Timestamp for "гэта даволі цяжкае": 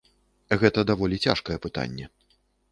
0.63-1.57